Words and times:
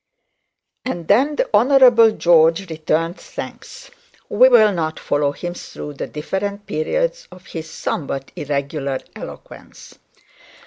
And 0.83 1.07
then 1.07 1.35
the 1.35 1.47
Honourable 1.53 2.09
George 2.13 2.67
returned 2.71 3.17
thanks. 3.19 3.91
We 4.29 4.49
will 4.49 4.71
not 4.73 4.99
follow 4.99 5.31
him 5.31 5.53
through 5.53 5.93
the 5.93 6.07
different 6.07 6.65
periods 6.65 7.27
of 7.31 7.45
his 7.45 7.69
somewhat 7.69 8.31
irregular 8.35 8.97
eloquence. 9.15 9.99